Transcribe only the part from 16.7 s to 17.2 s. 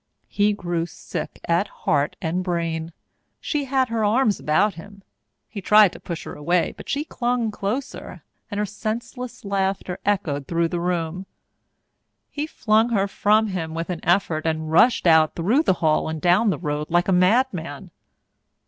like a